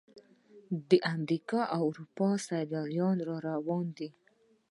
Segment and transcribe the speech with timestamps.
[0.89, 4.09] د امریکا او اروپا سیلانیان را روان دي.